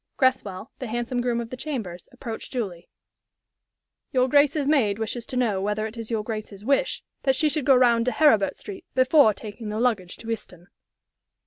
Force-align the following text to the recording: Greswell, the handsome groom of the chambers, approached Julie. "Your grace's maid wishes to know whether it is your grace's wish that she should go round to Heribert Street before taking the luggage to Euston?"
Greswell, 0.17 0.71
the 0.79 0.87
handsome 0.87 1.21
groom 1.21 1.39
of 1.39 1.51
the 1.51 1.55
chambers, 1.55 2.09
approached 2.11 2.51
Julie. 2.51 2.87
"Your 4.11 4.27
grace's 4.27 4.67
maid 4.67 4.97
wishes 4.97 5.27
to 5.27 5.37
know 5.37 5.61
whether 5.61 5.85
it 5.85 5.95
is 5.95 6.09
your 6.09 6.23
grace's 6.23 6.65
wish 6.65 7.03
that 7.21 7.35
she 7.35 7.49
should 7.49 7.65
go 7.65 7.75
round 7.75 8.05
to 8.07 8.11
Heribert 8.11 8.55
Street 8.55 8.87
before 8.95 9.31
taking 9.35 9.69
the 9.69 9.79
luggage 9.79 10.17
to 10.17 10.27
Euston?" 10.27 10.69